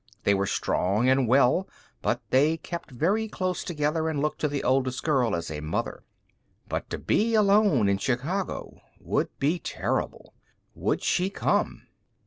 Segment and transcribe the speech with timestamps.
[0.23, 1.69] They were strong and well,
[2.01, 6.03] but they kept very close together and looked to the oldest girl as a mother.
[6.67, 10.33] But to be alone in Chicago would be terrible!
[10.73, 11.83] Would she come!